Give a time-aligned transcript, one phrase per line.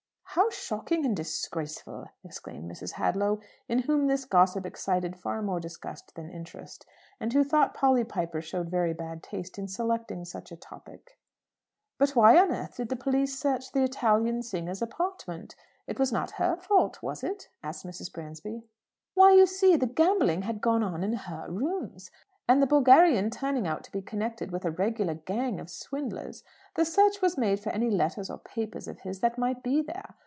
[0.35, 2.93] "How shocking and disgraceful!" exclaimed Mrs.
[2.93, 6.85] Hadlow, in whom this gossip excited far more disgust than interest;
[7.19, 11.19] and who thought Polly Piper showed very bad taste in selecting such a topic.
[11.97, 12.35] "But why
[12.77, 15.57] did the police search the Italian singer's apartment?
[15.85, 18.09] It was not her fault, was it?" asked Mrs.
[18.13, 18.63] Bransby.
[19.13, 22.09] "Why, you see, the gambling had gone on in her rooms.
[22.47, 26.43] And the Bulgarian turning out to be connected with a regular gang of swindlers,
[26.75, 30.15] the search was made for any letters or papers of his that might be there.